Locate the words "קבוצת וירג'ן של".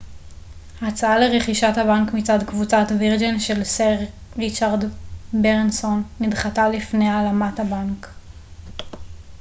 2.47-3.63